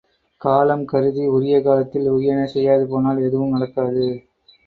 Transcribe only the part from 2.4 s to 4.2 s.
செய்யாது போனால் எதுவும் நடக்காது.